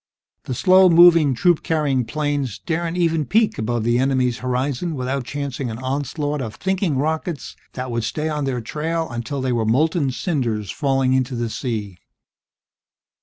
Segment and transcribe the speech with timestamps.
[0.45, 5.69] The slow moving troop carrying planes daren't even peek above the enemy's horizon without chancing
[5.69, 10.09] an onslaught of "thinking" rockets that would stay on their trail until they were molten
[10.09, 11.99] cinders falling into the sea.